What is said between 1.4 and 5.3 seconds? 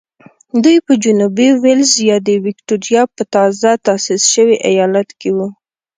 وېلز یا د ویکټوریا په تازه تاسیس شوي ایالت کې